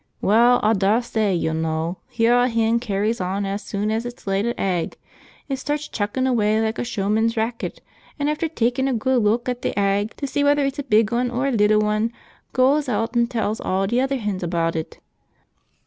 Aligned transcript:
"Well, 0.19 0.59
aw 0.63 0.73
darsay 0.73 1.35
yo' 1.35 1.53
know 1.53 1.99
heaw 2.11 2.45
a 2.45 2.47
hen 2.49 2.79
carries 2.79 3.21
on 3.21 3.45
as 3.45 3.61
soon 3.61 3.91
as 3.91 4.03
it's 4.03 4.25
laid 4.25 4.47
a 4.47 4.59
egg. 4.59 4.97
It 5.47 5.57
starts 5.57 5.87
"chuckin'" 5.89 6.25
away 6.25 6.59
like 6.59 6.79
a 6.79 6.83
showman's 6.83 7.37
racket, 7.37 7.81
an' 8.17 8.27
after 8.27 8.47
tekkin' 8.47 8.87
a 8.87 8.93
good 8.95 9.23
Ink 9.23 9.47
at 9.47 9.61
th' 9.61 9.77
egg 9.77 10.15
to 10.17 10.25
see 10.25 10.43
whether 10.43 10.65
it's 10.65 10.79
a 10.79 10.83
big 10.83 11.13
'un 11.13 11.29
or 11.29 11.45
a 11.49 11.51
little 11.51 11.85
'un, 11.85 12.11
gooas 12.51 12.87
eawt 12.89 13.15
an' 13.15 13.27
tells 13.27 13.61
all 13.61 13.85
t'other 13.87 14.17
hens 14.17 14.41
abeawt 14.41 14.75
it. 14.75 14.97